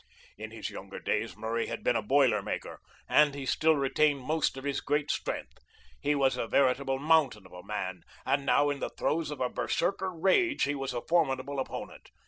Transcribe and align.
In 0.35 0.49
his 0.49 0.71
younger 0.71 0.97
days 0.99 1.37
Murray 1.37 1.67
had 1.67 1.83
been 1.83 1.95
a 1.95 2.01
boiler 2.01 2.41
maker, 2.41 2.79
and 3.07 3.35
he 3.35 3.45
still 3.45 3.75
retained 3.75 4.21
most 4.21 4.57
of 4.57 4.63
his 4.63 4.81
great 4.81 5.11
strength. 5.11 5.59
He 5.99 6.15
was 6.15 6.37
a 6.37 6.47
veritable 6.47 6.97
mountain 6.97 7.45
of 7.45 7.53
a 7.53 7.61
man, 7.61 8.01
and 8.25 8.43
now 8.43 8.71
in 8.71 8.79
the 8.79 8.89
throes 8.89 9.29
of 9.29 9.39
a 9.39 9.47
berserker 9.47 10.11
rage 10.11 10.63
he 10.63 10.73
was 10.73 10.95
a 10.95 11.01
formidable 11.07 11.59
opponent. 11.59 12.09